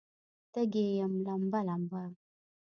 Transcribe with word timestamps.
تږې 0.53 0.85
یم 0.99 1.13
لمبه، 1.25 1.59
لمبه 1.67 2.01